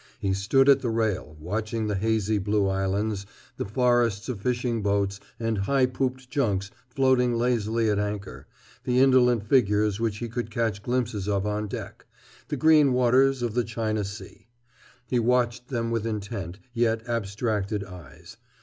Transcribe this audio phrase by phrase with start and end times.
[0.19, 5.19] He stood at the rail, watching the hazy blue islands, the forests of fishing boats
[5.39, 8.47] and high pooped junks floating lazily at anchor,
[8.83, 12.07] the indolent figures which he could catch glimpses of on deck,
[12.47, 14.47] the green waters of the China Sea.
[15.07, 18.37] He watched them with intent, yet abstracted, eyes.